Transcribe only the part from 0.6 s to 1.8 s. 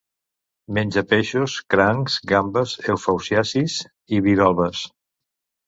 Menja peixos,